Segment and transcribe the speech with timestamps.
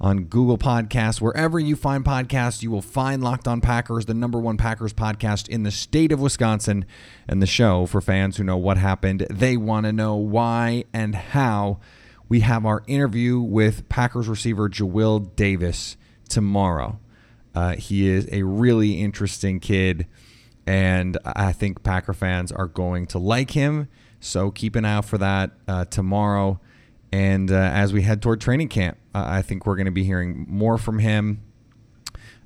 [0.00, 1.20] on Google Podcasts.
[1.20, 5.48] Wherever you find podcasts, you will find Locked On Packers, the number one Packers podcast
[5.48, 6.84] in the state of Wisconsin,
[7.26, 9.26] and the show for fans who know what happened.
[9.30, 11.80] They want to know why and how.
[12.28, 15.96] We have our interview with Packers receiver Jawill Davis
[16.28, 17.00] tomorrow.
[17.54, 20.06] Uh, he is a really interesting kid,
[20.66, 23.88] and I think Packer fans are going to like him.
[24.20, 26.60] So keep an eye out for that uh, tomorrow.
[27.12, 30.04] And uh, as we head toward training camp, uh, I think we're going to be
[30.04, 31.42] hearing more from him.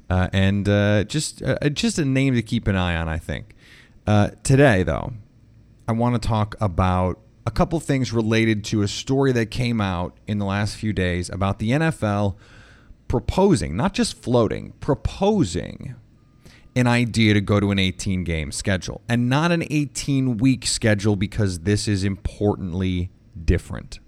[0.08, 3.54] Uh, and uh, just uh, just a name to keep an eye on, I think.
[4.06, 5.14] Uh, today, though,
[5.88, 10.16] I want to talk about a couple things related to a story that came out
[10.26, 12.36] in the last few days about the NFL
[13.08, 15.94] proposing, not just floating, proposing
[16.74, 21.16] an idea to go to an 18 game schedule and not an 18 week schedule
[21.16, 23.10] because this is importantly
[23.44, 23.98] different.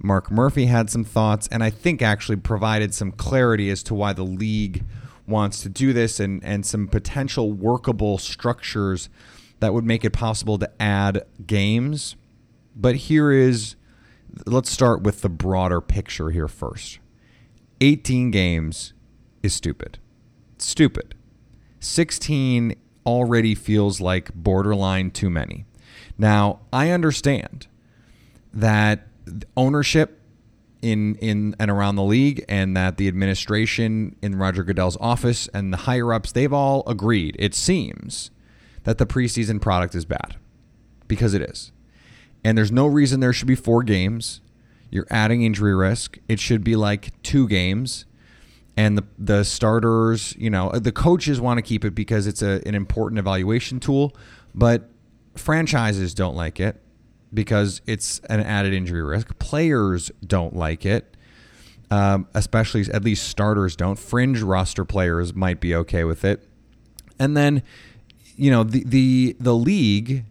[0.00, 4.12] Mark Murphy had some thoughts, and I think actually provided some clarity as to why
[4.12, 4.84] the league
[5.26, 9.08] wants to do this and, and some potential workable structures
[9.60, 12.16] that would make it possible to add games.
[12.74, 13.76] But here is
[14.46, 16.98] let's start with the broader picture here first
[17.80, 18.92] 18 games
[19.42, 19.98] is stupid.
[20.58, 21.14] Stupid.
[21.80, 22.74] 16
[23.06, 25.64] already feels like borderline too many.
[26.16, 27.68] Now, I understand
[28.52, 29.06] that
[29.56, 30.20] ownership
[30.80, 35.72] in in and around the league and that the administration in Roger Goodell's office and
[35.72, 38.30] the higher ups they've all agreed it seems
[38.84, 40.36] that the preseason product is bad
[41.08, 41.72] because it is.
[42.44, 44.40] And there's no reason there should be four games.
[44.90, 46.18] You're adding injury risk.
[46.28, 48.06] It should be like two games.
[48.76, 52.62] And the the starters, you know, the coaches want to keep it because it's a,
[52.64, 54.16] an important evaluation tool,
[54.54, 54.88] but
[55.34, 56.80] franchises don't like it
[57.32, 59.38] because it's an added injury risk.
[59.38, 61.16] Players don't like it,
[61.90, 63.98] um, especially at least starters don't.
[63.98, 66.48] Fringe roster players might be okay with it,
[67.18, 67.62] and then
[68.36, 70.24] you know the the the league.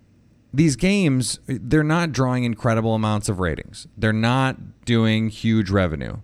[0.54, 3.86] These games, they're not drawing incredible amounts of ratings.
[3.98, 6.18] They're not doing huge revenue.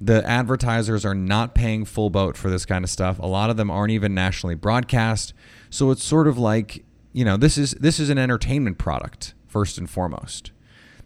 [0.00, 3.18] The advertisers are not paying full boat for this kind of stuff.
[3.18, 5.34] A lot of them aren't even nationally broadcast.
[5.68, 9.78] So it's sort of like, you know, this is this is an entertainment product first
[9.78, 10.52] and foremost.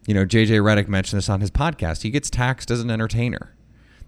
[0.07, 2.03] You know, JJ Redick mentioned this on his podcast.
[2.03, 3.55] He gets taxed as an entertainer.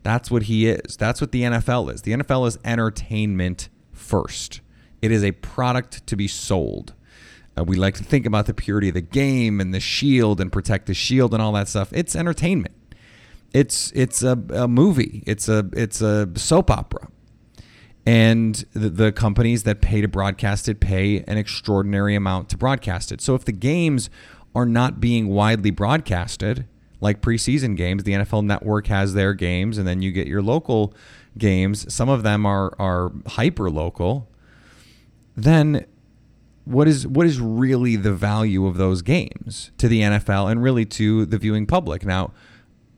[0.02, 0.96] That's what he is.
[0.96, 2.02] That's what the NFL is.
[2.02, 4.60] The NFL is entertainment first.
[5.00, 6.94] It is a product to be sold.
[7.58, 10.52] Uh, we like to think about the purity of the game and the shield and
[10.52, 11.92] protect the shield and all that stuff.
[11.92, 12.74] It's entertainment.
[13.52, 15.22] It's it's a, a movie.
[15.26, 17.08] It's a it's a soap opera.
[18.06, 23.10] And the, the companies that pay to broadcast it pay an extraordinary amount to broadcast
[23.10, 23.20] it.
[23.20, 24.08] So if the games
[24.54, 26.66] are not being widely broadcasted,
[27.00, 30.94] like preseason games, the NFL network has their games, and then you get your local
[31.36, 31.92] games.
[31.92, 34.28] Some of them are are hyper local.
[35.36, 35.84] Then
[36.64, 40.84] what is what is really the value of those games to the NFL and really
[40.86, 42.04] to the viewing public?
[42.04, 42.32] Now,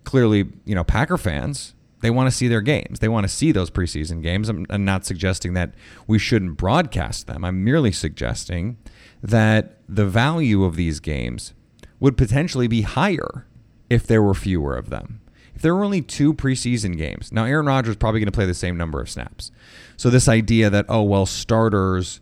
[0.04, 3.00] clearly, you know, Packer fans they want to see their games.
[3.00, 4.48] They want to see those preseason games.
[4.48, 5.74] I'm, I'm not suggesting that
[6.06, 7.44] we shouldn't broadcast them.
[7.44, 8.76] I'm merely suggesting
[9.22, 11.54] that the value of these games
[12.00, 13.46] would potentially be higher
[13.90, 15.20] if there were fewer of them.
[15.58, 18.46] if there were only two preseason games, now Aaron Rodgers is probably going to play
[18.46, 19.50] the same number of snaps.
[19.96, 22.20] So this idea that oh well starters,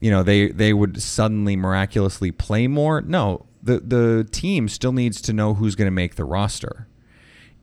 [0.00, 3.00] you know they they would suddenly miraculously play more.
[3.00, 6.88] No, the the team still needs to know who's going to make the roster,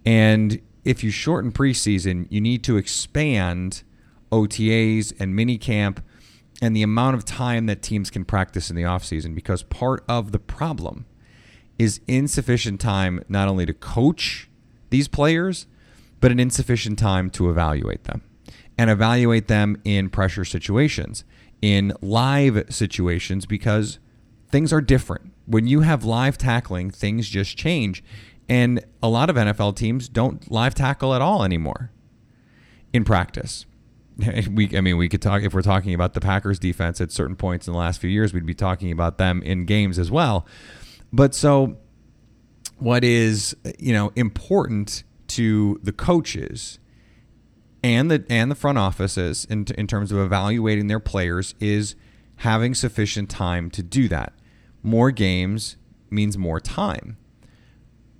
[0.05, 3.83] and if you shorten preseason, you need to expand
[4.31, 5.99] OTAs and minicamp
[6.61, 10.31] and the amount of time that teams can practice in the offseason because part of
[10.31, 11.05] the problem
[11.77, 14.49] is insufficient time not only to coach
[14.89, 15.65] these players,
[16.19, 18.21] but an insufficient time to evaluate them
[18.77, 21.23] and evaluate them in pressure situations,
[21.61, 23.99] in live situations, because
[24.49, 25.33] things are different.
[25.45, 28.03] When you have live tackling, things just change.
[28.49, 31.91] And a lot of NFL teams don't live tackle at all anymore
[32.91, 33.65] in practice.
[34.51, 37.37] We, I mean, we could talk if we're talking about the Packers defense at certain
[37.37, 40.45] points in the last few years, we'd be talking about them in games as well.
[41.13, 41.77] But so,
[42.79, 46.79] what is you know important to the coaches
[47.83, 51.95] and the and the front offices in in terms of evaluating their players is
[52.37, 54.33] having sufficient time to do that.
[54.83, 55.77] More games
[56.09, 57.17] means more time.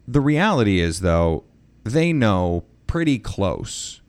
[0.09, 1.43] The reality is though,
[1.83, 4.01] they know pretty close.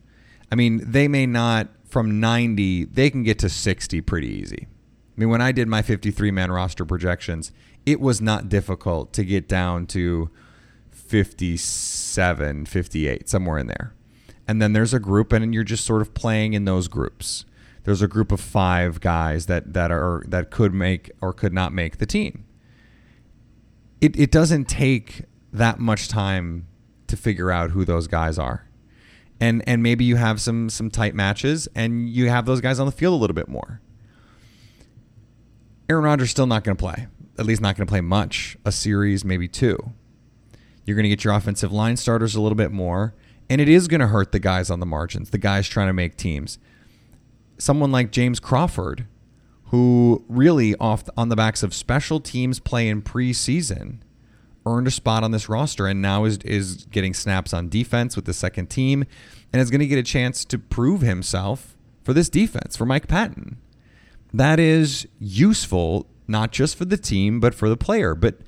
[0.50, 4.66] I mean, they may not from 90, they can get to 60 pretty easy.
[4.66, 7.52] I mean, when I did my 53 man roster projections,
[7.84, 10.30] it was not difficult to get down to
[10.90, 13.92] 57, 58, somewhere in there.
[14.48, 17.44] And then there's a group, and you're just sort of playing in those groups.
[17.84, 21.72] There's a group of five guys that, that are that could make or could not
[21.72, 22.44] make the team.
[24.00, 26.66] It, it doesn't take that much time
[27.06, 28.66] to figure out who those guys are.
[29.40, 32.86] And and maybe you have some some tight matches and you have those guys on
[32.86, 33.80] the field a little bit more.
[35.88, 37.06] Aaron Rodgers still not going to play
[37.40, 39.92] at least not going to play much, a series, maybe two.
[40.84, 43.14] You're going to get your offensive line starters a little bit more,
[43.48, 45.94] and it is going to hurt the guys on the margins, the guys trying to
[45.94, 46.58] make teams.
[47.56, 49.06] Someone like James Crawford,
[49.66, 54.00] who really off on the backs of special teams play in preseason,
[54.66, 58.24] earned a spot on this roster and now is is getting snaps on defense with
[58.24, 59.04] the second team
[59.52, 63.06] and is going to get a chance to prove himself for this defense for Mike
[63.06, 63.56] Pettine.
[64.32, 68.14] That is useful not just for the team, but for the player.
[68.14, 68.38] But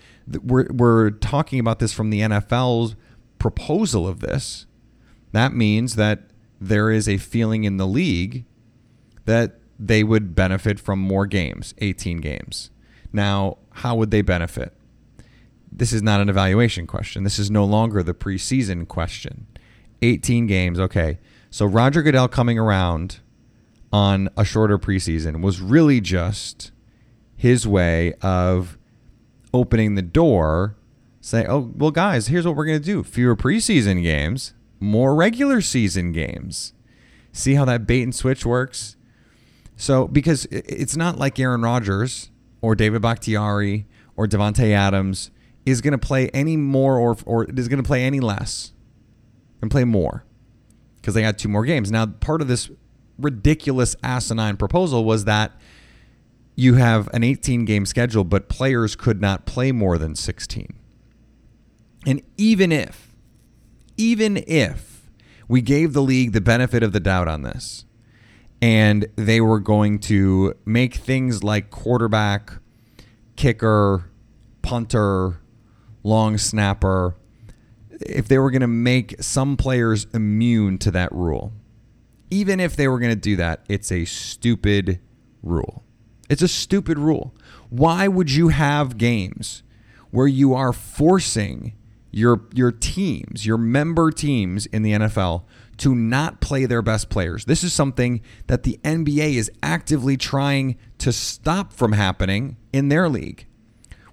[0.42, 2.94] we're, we're talking about this from the NFL's
[3.38, 4.66] proposal of this.
[5.32, 6.20] That means that
[6.60, 8.44] there is a feeling in the league
[9.24, 12.70] that they would benefit from more games, 18 games.
[13.12, 14.72] Now, how would they benefit?
[15.74, 17.24] This is not an evaluation question.
[17.24, 19.46] This is no longer the preseason question.
[20.02, 21.18] 18 games, okay.
[21.50, 23.20] So Roger Goodell coming around
[23.92, 26.72] on a shorter preseason was really just
[27.36, 28.78] his way of
[29.52, 30.76] opening the door,
[31.20, 35.60] saying, "Oh, well, guys, here's what we're going to do: fewer preseason games, more regular
[35.60, 36.72] season games.
[37.32, 38.96] See how that bait and switch works."
[39.76, 42.30] So, because it's not like Aaron Rodgers
[42.60, 43.86] or David Bakhtiari
[44.16, 45.30] or Davante Adams
[45.64, 48.72] is going to play any more or or is going to play any less
[49.60, 50.24] and play more
[50.96, 51.90] because they had two more games.
[51.90, 52.70] Now, part of this
[53.18, 55.52] ridiculous asinine proposal was that
[56.54, 60.74] you have an 18 game schedule, but players could not play more than 16.
[62.06, 63.12] And even if,
[63.96, 65.10] even if
[65.48, 67.84] we gave the league the benefit of the doubt on this,
[68.60, 72.52] and they were going to make things like quarterback,
[73.34, 74.10] kicker,
[74.62, 75.40] punter,
[76.02, 77.16] long snapper,
[78.00, 81.52] if they were going to make some players immune to that rule,
[82.30, 85.00] even if they were going to do that, it's a stupid
[85.42, 85.84] rule.
[86.28, 87.34] It's a stupid rule.
[87.68, 89.62] Why would you have games
[90.10, 91.74] where you are forcing
[92.10, 95.44] your your teams, your member teams in the NFL
[95.78, 97.44] to not play their best players?
[97.44, 103.08] This is something that the NBA is actively trying to stop from happening in their
[103.08, 103.46] league,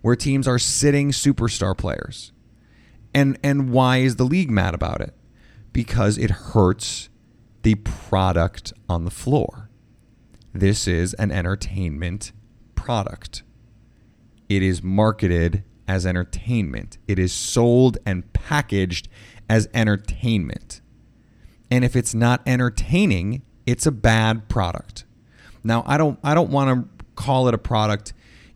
[0.01, 2.32] where teams are sitting superstar players.
[3.13, 5.13] And and why is the league mad about it?
[5.74, 7.10] Because it hurts
[7.63, 9.70] the product on the floor.
[10.53, 12.32] This is an entertainment
[12.75, 13.44] product.
[14.48, 16.98] It is marketed as entertainment.
[17.08, 19.10] It is sold and packaged
[19.50, 20.82] as entertainment.
[21.72, 25.06] And if it's not entertaining, it's a bad product.
[25.63, 28.13] Now, I don't I don't want to call it a product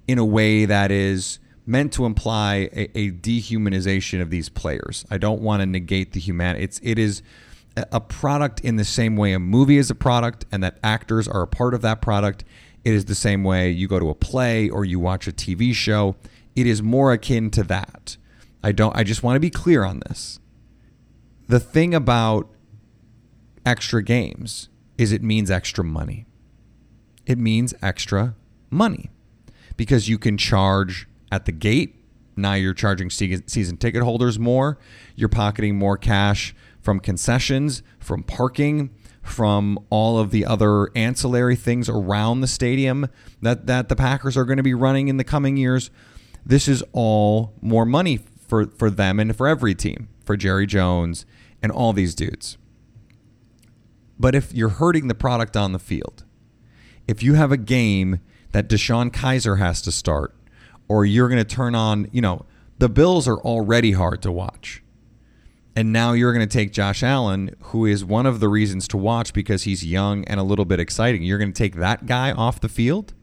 [0.07, 5.05] in a way that is meant to imply a, a dehumanization of these players.
[5.10, 6.63] I don't want to negate the humanity.
[6.63, 7.22] It's it is
[7.75, 11.41] a product in the same way a movie is a product and that actors are
[11.41, 12.43] a part of that product.
[12.83, 15.74] It is the same way you go to a play or you watch a TV
[15.74, 16.15] show.
[16.55, 18.17] It is more akin to that.
[18.63, 20.39] I don't I just want to be clear on this.
[21.48, 22.50] the thing about
[23.65, 26.25] extra games is it means extra money.
[27.25, 28.36] It means extra
[28.69, 29.12] money
[29.77, 31.96] because you can charge at the gate.
[32.36, 34.80] Now you're charging season ticket holders more.
[35.15, 38.89] You're pocketing more cash from concessions, from parking,
[39.22, 43.08] from all of the other ancillary things around the stadium
[43.42, 45.89] that, that the Packers are going to be running in the coming years.
[46.46, 51.25] This is all more money for, for them and for every team, for Jerry Jones
[51.62, 52.58] and all these dudes.
[54.20, 56.25] But if you're hurting the product on the field,
[57.08, 58.20] if you have a game
[58.53, 60.33] that DeShone Kizer has to start,
[60.88, 62.45] or you're going to turn on, you know,
[62.79, 64.81] the Bills are already hard to watch.
[65.75, 68.98] And now you're going to take Josh Allen, who is one of the reasons to
[68.98, 71.24] watch because he's young and a little bit exciting.
[71.24, 73.13] You're going to take that guy off the field?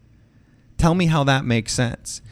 [0.77, 2.23] Tell me how that makes sense.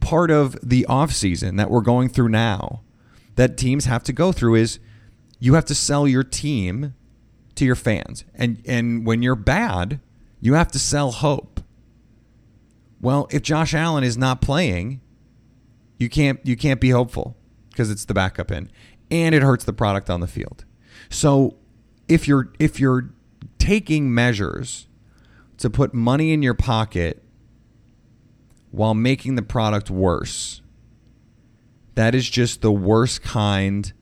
[0.00, 2.82] Part of the offseason that we're going through now
[3.36, 4.78] that teams have to go through is
[5.38, 6.94] you have to sell your team
[7.54, 8.24] to your fans.
[8.34, 10.00] And and when you're bad,
[10.40, 11.55] you have to sell hope.
[13.00, 15.00] Well, if Josh Allen is not playing,
[15.98, 17.36] you can't you can't be hopeful
[17.70, 18.70] because it's the backup in
[19.10, 20.64] and it hurts the product on the field.
[21.10, 21.56] So,
[22.08, 23.10] if you're if you're
[23.58, 24.88] taking measures
[25.58, 27.22] to put money in your pocket
[28.70, 30.62] while making the product worse,
[31.94, 33.92] that is just the worst kind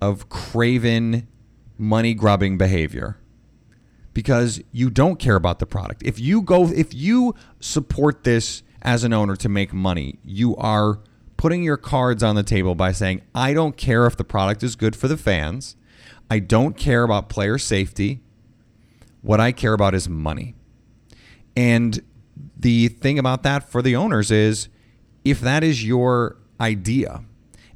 [0.00, 1.28] of craven
[1.78, 3.18] money grubbing behavior
[4.14, 6.02] because you don't care about the product.
[6.04, 11.00] If you go if you support this as an owner to make money, you are
[11.36, 14.76] putting your cards on the table by saying, "I don't care if the product is
[14.76, 15.76] good for the fans.
[16.30, 18.22] I don't care about player safety.
[19.20, 20.54] What I care about is money."
[21.56, 22.00] And
[22.58, 24.68] the thing about that for the owners is
[25.24, 27.24] if that is your idea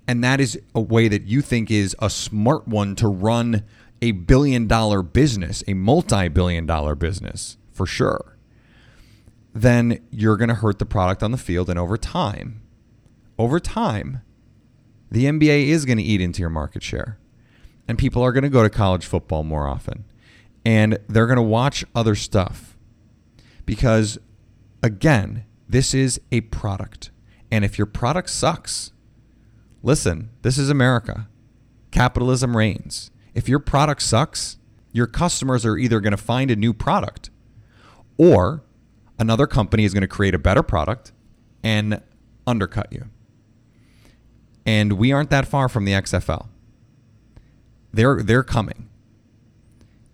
[0.07, 3.63] and that is a way that you think is a smart one to run
[4.01, 8.37] a billion dollar business, a multi billion dollar business for sure,
[9.55, 11.69] then you're going to hurt the product on the field.
[11.69, 12.63] And over time,
[13.39, 14.23] over time,
[15.11, 17.19] the NBA is going to eat into your market share.
[17.87, 20.05] And people are going to go to college football more often.
[20.65, 22.77] And they're going to watch other stuff.
[23.65, 24.19] Because,
[24.83, 27.11] again, this is a product.
[27.51, 28.93] And if your product sucks,
[29.83, 31.29] listen, this is America.
[31.91, 33.11] Capitalism reigns.
[33.35, 34.57] If your product sucks,
[34.93, 37.31] your customers are either going to find a new product
[38.17, 38.63] or
[39.19, 41.13] another company is going to create a better product
[41.63, 42.01] and
[42.47, 43.07] undercut you.
[44.67, 46.49] And we aren't that far from the XFL.
[47.93, 48.89] They're they're coming.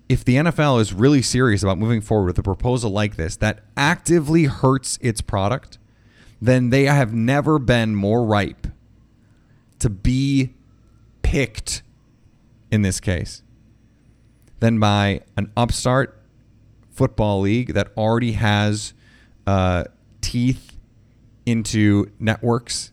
[0.09, 3.61] If the NFL is really serious about moving forward with a proposal like this that
[3.77, 5.79] actively hurts its product,
[6.41, 8.67] then they have never been more ripe
[9.79, 10.55] to be
[11.23, 11.83] picked
[12.71, 13.43] in this case
[14.61, 16.21] than by an upstart
[16.91, 18.95] football league that already has
[19.47, 19.85] uh,
[20.21, 20.79] teeth
[21.45, 22.93] into networks,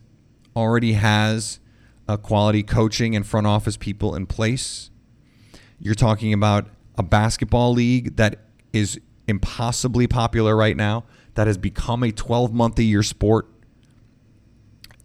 [0.54, 1.60] already has
[2.08, 4.90] a quality coaching and front office people in place.
[5.78, 6.66] You're talking about
[6.98, 8.40] a basketball league that
[8.72, 13.48] is impossibly popular right now, that has become a 12 month a year sport.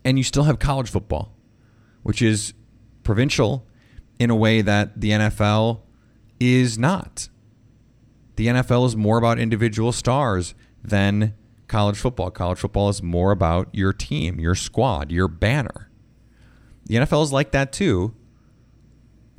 [0.04, 1.34] And you still have college football,
[2.04, 2.54] which is
[3.04, 3.67] provincial
[4.20, 5.82] in a way that the NFL
[6.40, 7.30] is not.
[8.36, 11.34] The NFL is more about individual stars than
[11.68, 12.32] college football.
[12.32, 15.90] College football is more about your team, your squad, your banner.
[16.86, 18.16] The NFL is like that too,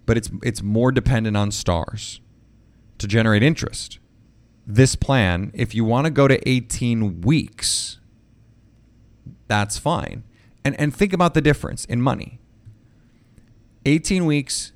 [0.04, 2.20] but it's it's more dependent on stars
[2.98, 3.98] to generate interest.
[4.66, 7.98] This plan, if you want to go to 18 weeks,
[9.46, 10.24] that's fine.
[10.64, 12.38] And and think about the difference in money.
[13.84, 14.72] 18 weeks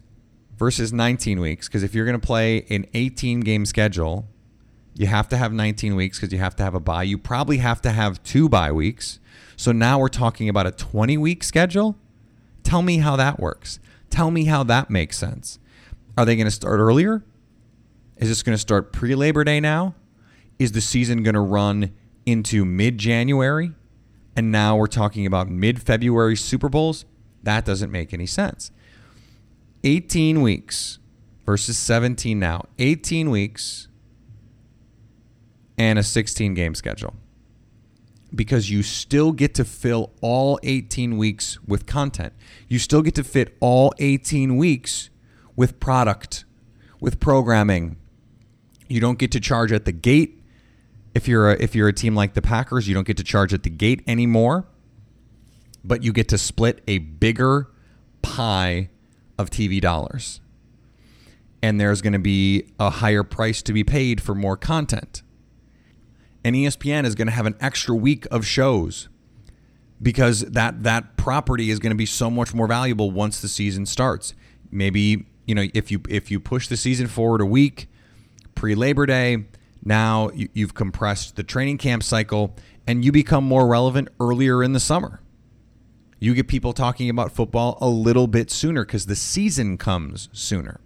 [0.56, 4.28] versus 19 weeks because if you're going to play an 18 game schedule,
[4.94, 7.02] you have to have 19 weeks because you have to have a bye.
[7.02, 9.18] You probably have to have two bye weeks.
[9.56, 11.96] So now we're talking about a 20 week schedule.
[12.62, 13.80] Tell me how that works.
[14.10, 15.58] Tell me how that makes sense.
[16.16, 17.24] Are they going to start earlier?
[18.18, 19.94] Is this going to start pre Labor Day now?
[20.58, 21.92] Is the season going to run
[22.26, 23.72] into mid January?
[24.36, 27.04] And now we're talking about mid February Super Bowls?
[27.42, 28.70] That doesn't make any sense.
[29.84, 30.98] 18 weeks
[31.44, 32.64] versus 17 now.
[32.78, 33.88] 18 weeks
[35.76, 37.14] and a 16 game schedule.
[38.34, 42.32] Because you still get to fill all 18 weeks with content.
[42.68, 45.10] You still get to fit all 18 weeks
[45.54, 46.44] with product,
[47.00, 47.96] with programming.
[48.88, 50.42] You don't get to charge at the gate.
[51.14, 53.52] If you're a, if you're a team like the Packers, you don't get to charge
[53.52, 54.66] at the gate anymore,
[55.84, 57.68] but you get to split a bigger
[58.22, 58.88] pie
[59.42, 60.40] of TV dollars.
[61.62, 65.22] and there's going to be a higher price to be paid for more content.
[66.44, 69.08] And ESPN is going to have an extra week of shows
[70.00, 73.86] because that that property is going to be so much more valuable once the season
[73.86, 74.34] starts.
[74.72, 77.88] Maybe, you know, if you if you push the season forward a week
[78.56, 79.44] pre-Labor Day,
[79.84, 82.56] now you, you've compressed the training camp cycle
[82.86, 85.20] and you become more relevant earlier in the summer.
[86.22, 90.78] You get people talking about football a little bit sooner because the season comes sooner.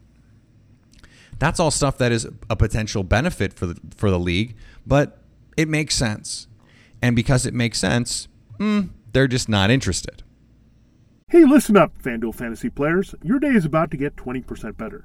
[1.38, 5.18] That's all stuff that is a potential benefit for the for the league, but
[5.54, 6.46] it makes sense.
[7.02, 8.28] And because it makes sense,
[8.58, 10.22] mm, they're just not interested.
[11.28, 13.14] Hey, listen up, FanDuel fantasy players.
[13.22, 15.04] Your day is about to get 20% better.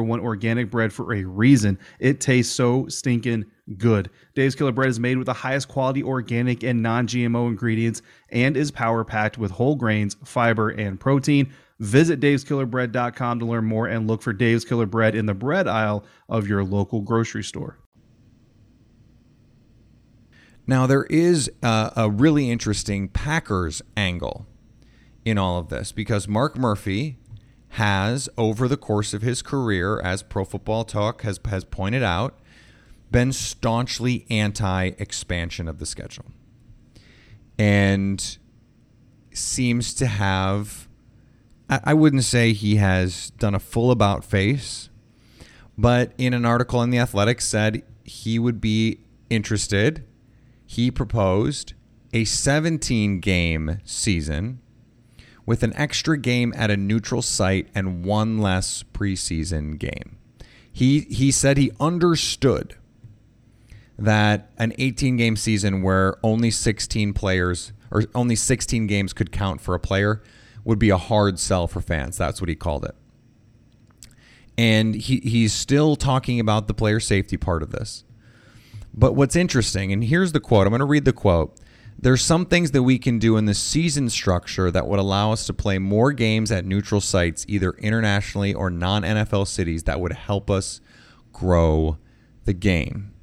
[0.03, 1.77] one organic bread for a reason.
[1.99, 3.45] It tastes so stinking
[3.77, 4.09] good.
[4.35, 8.57] Dave's Killer Bread is made with the highest quality organic and non GMO ingredients and
[8.57, 11.51] is power packed with whole grains, fiber, and protein.
[11.79, 16.05] Visit daveskillerbread.com to learn more and look for Dave's Killer Bread in the bread aisle
[16.29, 17.79] of your local grocery store.
[20.67, 24.45] Now, there is a, a really interesting Packers angle
[25.25, 27.17] in all of this because Mark Murphy
[27.71, 32.39] has, over the course of his career, as Pro Football Talk has, has pointed out,
[33.11, 36.25] been staunchly anti expansion of the schedule
[37.57, 38.37] and
[39.33, 40.87] seems to have,
[41.69, 44.89] I wouldn't say he has done a full about face,
[45.77, 50.05] but in an article in The Athletic said he would be interested.
[50.65, 51.73] He proposed
[52.13, 54.60] a 17 game season
[55.51, 60.17] with an extra game at a neutral site and one less preseason game.
[60.71, 62.77] He he said he understood
[63.99, 69.59] that an 18 game season where only 16 players or only 16 games could count
[69.59, 70.23] for a player
[70.63, 72.17] would be a hard sell for fans.
[72.17, 72.95] That's what he called it.
[74.57, 78.05] And he, he's still talking about the player safety part of this.
[78.93, 81.57] But what's interesting, and here's the quote I'm going to read the quote.
[81.99, 85.45] There's some things that we can do in the season structure that would allow us
[85.45, 90.13] to play more games at neutral sites, either internationally or non NFL cities, that would
[90.13, 90.81] help us
[91.31, 91.97] grow
[92.45, 93.13] the game.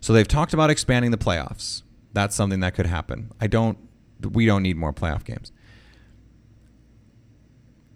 [0.00, 1.82] So they've talked about expanding the playoffs.
[2.12, 3.32] That's something that could happen.
[3.40, 3.78] I don't
[4.20, 5.52] we don't need more playoff games.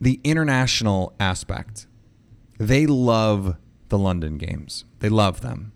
[0.01, 1.87] The international aspect.
[2.59, 3.57] They love
[3.89, 4.85] the London games.
[5.01, 5.73] They love them.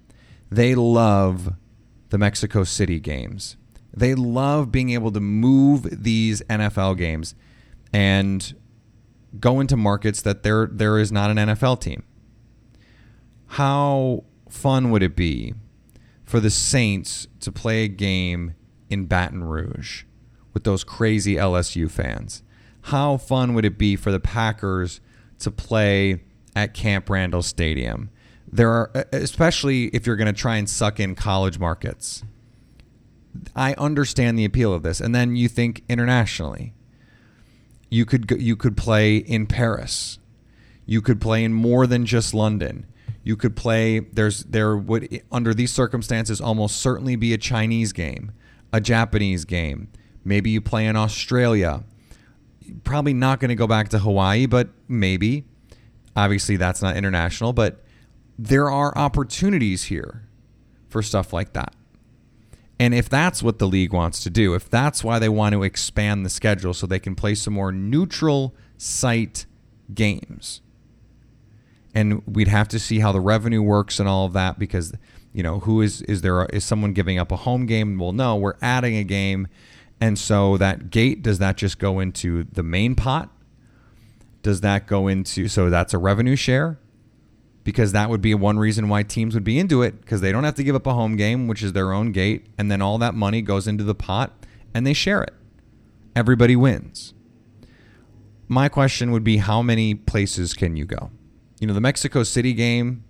[0.51, 1.55] They love
[2.11, 3.57] the Mexico City games.
[3.97, 7.35] They love being able to move these NFL games
[7.93, 8.55] and
[9.41, 12.05] go into markets that there there is not an NFL team.
[13.47, 15.55] How fun would it be
[16.25, 18.55] for the Saints to play a game
[18.91, 20.05] in Baton Rouge
[20.53, 22.43] with those crazy LSU fans?
[22.83, 25.01] How fun would it be for the Packers
[25.39, 26.23] to play
[26.55, 28.11] at Camp Randall Stadium?
[28.51, 32.23] There are, especially if you're going to try and suck in college markets.
[33.55, 36.75] I understand the appeal of this, and then you think internationally.
[37.91, 40.19] You could you could play in Paris.
[40.85, 42.87] You could play in more than just London
[43.27, 48.31] You could play there's there would under these circumstances almost certainly be a Chinese game,
[48.73, 49.89] a Japanese game.
[50.25, 51.83] Maybe you play in Australia.
[52.85, 55.45] Probably not going to go back to Hawaii, but maybe.
[56.15, 57.85] Obviously that's not international, but
[58.39, 60.29] there are opportunities here
[60.89, 61.75] for stuff like that.
[62.79, 65.63] And if that's what the league wants to do, if that's why they want to
[65.63, 69.47] expand the schedule so they can play some more neutral site
[69.95, 70.61] games,
[71.95, 74.93] and we'd have to see how the revenue works and all of that because
[75.33, 77.99] you know who is is there is someone giving up a home game?
[77.99, 79.49] Well, no, we're adding a game,
[79.99, 83.31] and so that gate does that just go into the main pot?
[84.43, 86.79] Does that go into so that's a revenue share?
[87.67, 90.45] Because that would be one reason why teams would be into it because they don't
[90.45, 92.97] have to give up a home game, which is their own gate, and then all
[92.97, 94.33] that money goes into the pot
[94.73, 95.35] and they share it.
[96.15, 97.13] Everybody wins.
[98.47, 101.11] My question would be how many places can you go?
[101.59, 103.03] You know, the Mexico City game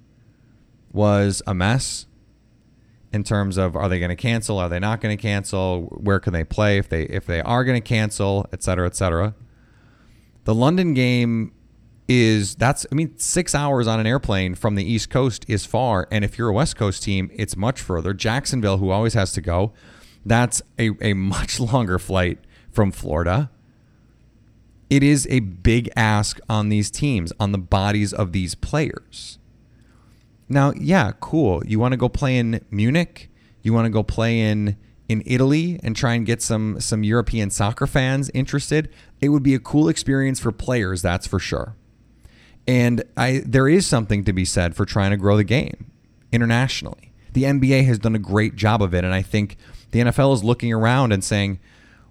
[0.91, 2.07] was a mess
[3.13, 6.19] in terms of are they going to cancel, are they not going to cancel, where
[6.19, 9.35] can they play if they if they are going to cancel, et cetera, et cetera.
[10.45, 11.53] The London game
[12.09, 16.07] is that's I mean six hours on an airplane from the East Coast is far,
[16.11, 18.15] and if you're a West Coast team, it's much further.
[18.15, 19.73] Jacksonville, who always has to go,
[20.25, 22.39] that's a, a much longer flight
[22.71, 23.51] from Florida.
[24.89, 29.39] It is a big ask on these teams, on the bodies of these players.
[30.49, 31.67] Now, yeah, cool.
[31.67, 33.29] You want to go play in Munich?
[33.63, 34.77] You want to go play in
[35.09, 38.89] in Italy and try and get some some European soccer fans interested?
[39.21, 41.75] It would be a cool experience for players, that's for sure.
[42.67, 45.91] And I there is something to be said for trying to grow the game
[46.33, 47.13] internationally.
[47.33, 49.57] The NBA has done a great job of it, and I think
[49.91, 51.61] the NFL is looking around and saying,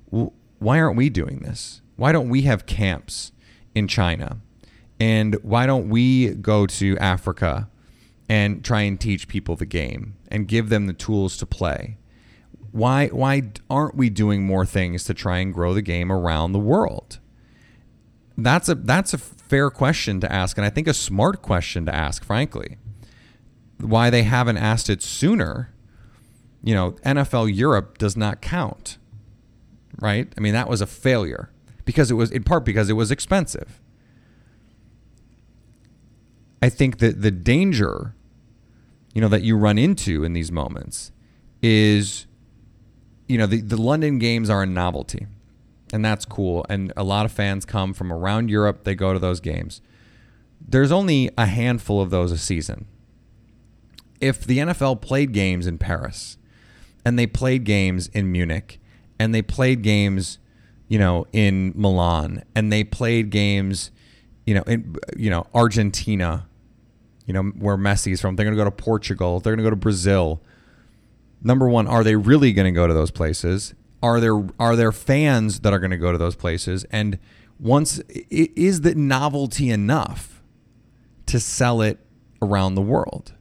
[0.10, 1.82] "Why aren't we doing this?
[1.96, 3.32] Why don't we have camps
[3.74, 4.38] in China?
[5.00, 7.70] And why don't we go to Africa
[8.30, 11.98] and try and teach people the game and give them the tools to play?"
[12.72, 16.60] Why why aren't we doing more things to try and grow the game around the
[16.60, 17.20] world?
[18.38, 21.96] That's a that's a fair question to ask, and I think a smart question to
[21.96, 22.78] ask, frankly.
[23.80, 25.74] Why they haven't asked it sooner,
[26.64, 28.98] you know, NFL Europe does not count,
[30.00, 30.32] right?
[30.38, 31.52] I mean, that was a failure
[31.84, 33.80] because it was, in part, because it was expensive.
[36.62, 38.16] I think that the danger,
[39.14, 41.12] you know, that you run into in these moments
[41.62, 42.28] is,
[43.28, 45.28] you know, the, the London games are a novelty
[45.96, 46.66] and that's cool.
[46.68, 49.80] And a lot of fans come from around Europe, they go to those games.
[50.60, 52.86] There's only a handful of those a season.
[54.20, 56.38] If the NFL played games in Paris
[57.06, 58.82] and they played games in Munich
[59.18, 60.38] and they played games,
[60.90, 63.92] you know, in Milan and they played games,
[64.46, 66.46] you know, in you know, Argentina,
[67.26, 69.70] you know, where Messi's from, they're going to go to Portugal, they're going to go
[69.70, 70.42] to Brazil.
[71.42, 73.76] Number 1, are they really going to go to those places?
[74.02, 76.86] Are there are there fans that are going to go to those places?
[76.92, 77.20] And
[77.60, 80.44] once is the novelty enough
[81.28, 82.00] to sell it
[82.42, 83.34] around the world?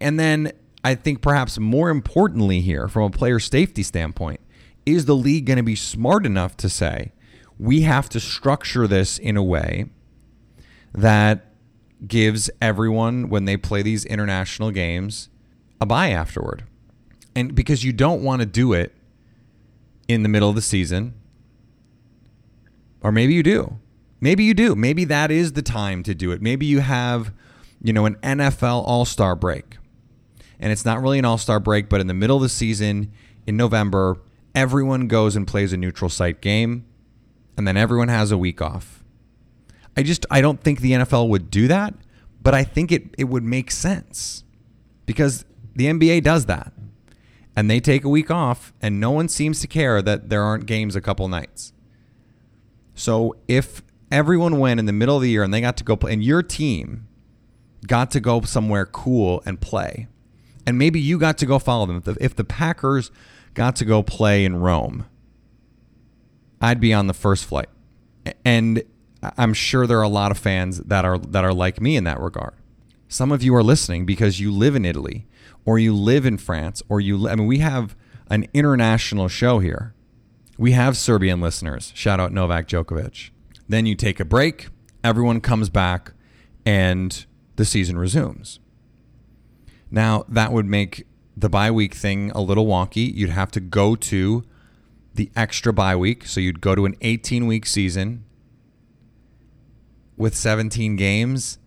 [0.00, 4.38] And then i think perhaps more importantly here from a player safety standpoint
[4.84, 7.10] is the league going to be smart enough to say
[7.58, 9.86] we have to structure this in a way
[10.92, 11.46] that
[12.06, 15.28] gives everyone when they play these international games
[15.80, 16.64] a bye afterward.
[17.34, 18.94] And because you don't want to do it
[20.08, 21.14] in the middle of the season.
[23.00, 23.78] Or maybe you do.
[24.20, 24.74] Maybe you do.
[24.74, 26.40] Maybe that is the time to do it.
[26.40, 27.32] Maybe you have,
[27.82, 29.76] you know, an NFL All Star break.
[30.58, 33.12] And it's not really an All Star break, but in the middle of the season,
[33.46, 34.18] in November,
[34.54, 36.86] everyone goes and plays a neutral site game,
[37.56, 39.04] and then everyone has a week off.
[39.96, 41.94] I just I don't think the NFL would do that,
[42.42, 44.44] but I think it, it would make sense
[45.06, 46.72] because the NBA does that
[47.56, 50.66] and they take a week off, and no one seems to care that there aren't
[50.66, 51.72] games a couple nights.
[52.94, 55.96] So if everyone went in the middle of the year and they got to go
[55.96, 57.06] play, and your team
[57.86, 60.08] got to go somewhere cool and play,
[60.66, 61.98] and maybe you got to go follow them.
[61.98, 63.10] If the, if the Packers
[63.54, 65.06] got to go play in Rome,
[66.60, 67.68] I'd be on the first flight,
[68.44, 68.82] and
[69.36, 72.04] I'm sure there are a lot of fans that are that are like me in
[72.04, 72.54] that regard.
[73.08, 75.26] Some of you are listening because you live in Italy
[75.64, 77.96] or you live in France, or you, I mean, we have
[78.28, 79.94] an international show here.
[80.58, 81.90] We have Serbian listeners.
[81.94, 83.30] Shout out Novak Djokovic.
[83.68, 84.68] Then you take a break,
[85.02, 86.12] everyone comes back,
[86.66, 87.24] and
[87.56, 88.60] the season resumes.
[89.90, 93.12] Now, that would make the bye week thing a little wonky.
[93.12, 94.44] You'd have to go to
[95.14, 96.26] the extra bye week.
[96.26, 98.24] So you'd go to an 18 week season
[100.16, 101.58] with 17 games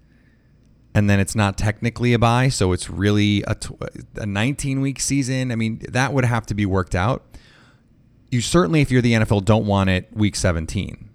[0.98, 3.80] and then it's not technically a bye, so it's really a, tw-
[4.16, 5.52] a 19 week season.
[5.52, 7.24] I mean, that would have to be worked out.
[8.32, 11.08] You certainly, if you're the NFL, don't want it week 17.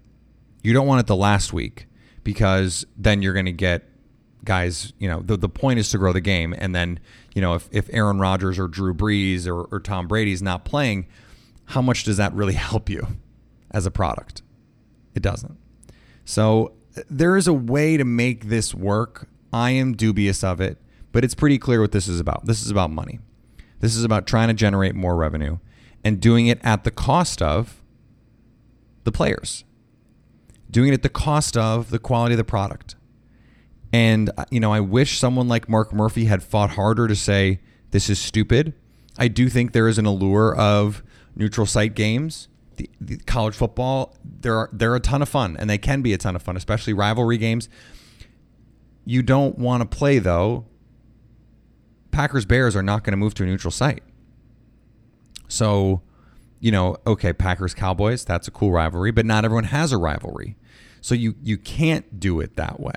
[0.63, 1.89] You don't want it the last week
[2.23, 3.89] because then you're going to get
[4.45, 6.55] guys, you know, the, the point is to grow the game.
[6.57, 7.01] And then,
[7.35, 11.09] you know, if, if Aaron Rodgers or Drew Brees or, or Tom Brady's not playing,
[11.65, 13.05] how much does that really help you
[13.73, 14.43] as a product?
[15.17, 15.59] It doesn't.
[16.25, 19.27] So uh, there is a way to make this work.
[19.53, 20.79] I am dubious of it,
[21.13, 22.47] but it's pretty clear what this is about.
[22.47, 23.21] This is about money.
[23.81, 25.59] This is about trying to generate more revenue
[26.05, 27.83] and doing it at the cost of
[29.05, 29.65] the players,
[30.71, 32.95] doing it at the cost of the quality of the product.
[33.93, 37.61] And, uh, you know, I wish someone like Mark Murphy had fought harder to say,
[37.91, 38.73] this is stupid.
[39.19, 41.03] I do think there is an allure of
[41.37, 42.49] neutral site games.
[42.77, 46.19] The, the college football, they're, they're a ton of fun, and they can be a
[46.19, 47.69] ton of fun, especially rivalry games.
[49.05, 50.67] You don't want to play, though.
[52.11, 54.03] Packers Bears are not going to move to a neutral site.
[55.49, 56.03] So,
[56.61, 60.57] you know, okay, Packers Cowboys, that's a cool rivalry, but not everyone has a rivalry.
[61.01, 62.95] So you you can't do it that way.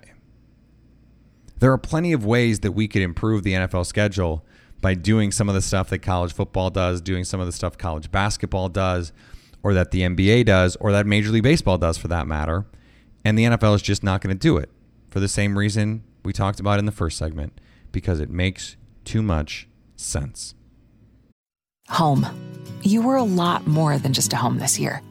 [1.60, 4.46] There are plenty of ways that we could improve the NFL schedule
[4.82, 7.78] by doing some of the stuff that college football does, doing some of the stuff
[7.78, 9.12] college basketball does,
[9.64, 12.66] or that the NBA does, or that Major League Baseball does for that matter.
[13.24, 14.70] And the NFL is just not going to do it
[15.16, 17.62] for the same reason we talked about in the first segment
[17.94, 18.76] because it makes
[19.06, 20.56] too much sense.
[21.88, 22.28] Home.
[22.82, 25.02] You were a lot more than just a home this year.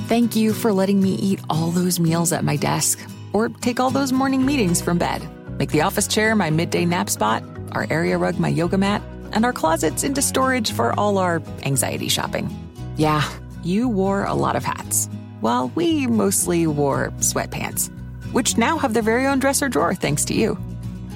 [0.00, 2.98] Thank you for letting me eat all those meals at my desk
[3.32, 5.26] or take all those morning meetings from bed.
[5.58, 9.00] Make the office chair my midday nap spot, our area rug my yoga mat,
[9.32, 12.54] and our closets into storage for all our anxiety shopping.
[12.98, 13.26] Yeah,
[13.64, 15.08] you wore a lot of hats,
[15.40, 17.90] while we mostly wore sweatpants,
[18.32, 20.58] which now have their very own dresser drawer thanks to you.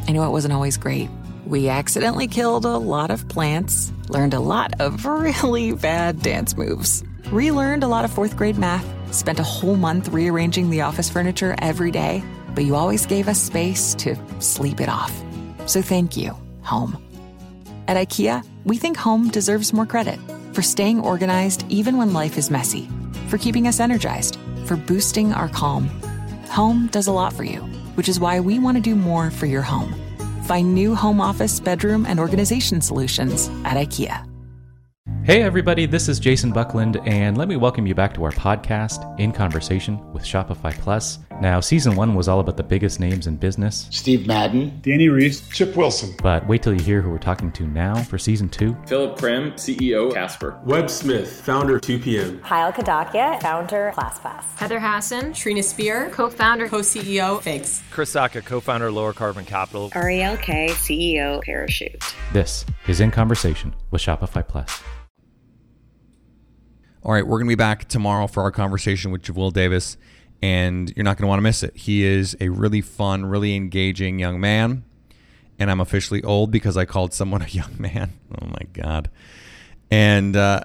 [0.08, 1.08] I know it wasn't always great.
[1.46, 7.04] We accidentally killed a lot of plants, learned a lot of really bad dance moves,
[7.30, 11.54] relearned a lot of fourth grade math, spent a whole month rearranging the office furniture
[11.58, 12.22] every day,
[12.54, 15.12] but you always gave us space to sleep it off.
[15.66, 17.02] So thank you, home.
[17.88, 20.18] At IKEA, we think home deserves more credit
[20.52, 22.88] for staying organized even when life is messy,
[23.28, 25.88] for keeping us energized, for boosting our calm.
[26.50, 27.60] Home does a lot for you,
[27.94, 29.94] which is why we want to do more for your home.
[30.44, 34.35] Find new home office, bedroom, and organization solutions at IKEA.
[35.26, 39.18] Hey, everybody, this is Jason Buckland, and let me welcome you back to our podcast,
[39.18, 41.18] In Conversation with Shopify Plus.
[41.40, 43.88] Now, season one was all about the biggest names in business.
[43.90, 46.14] Steve Madden, Danny Reese, Chip Wilson.
[46.22, 48.76] But wait till you hear who we're talking to now for season two.
[48.86, 55.64] Philip Krim, CEO Casper, Webb Smith, founder 2PM, Payal Kadakia, founder ClassPass, Heather Hasson, Trina
[55.64, 60.68] Spear, co founder, co CEO, Figs, Chris Sacca, co founder, Lower Carbon Capital, Ariel Kaye,
[60.68, 62.14] CEO, Parachute.
[62.32, 64.80] This is In Conversation with Shopify Plus.
[67.06, 69.96] All right, we're going to be back tomorrow for our conversation with Jawill Davis,
[70.42, 71.76] and you're not going to want to miss it.
[71.76, 74.82] He is a really fun, really engaging young man,
[75.56, 78.10] and I'm officially old because I called someone a young man.
[78.42, 79.08] Oh my god!
[79.88, 80.62] And uh,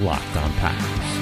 [0.00, 1.15] locked on Packers.